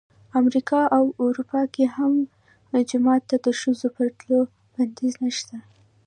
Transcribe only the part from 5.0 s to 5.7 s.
نه شته.